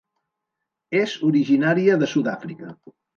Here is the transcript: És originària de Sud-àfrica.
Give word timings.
És 0.99 1.13
originària 1.27 1.99
de 2.05 2.09
Sud-àfrica. 2.15 2.71